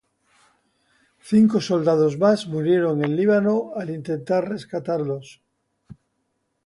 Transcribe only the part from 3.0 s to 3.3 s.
en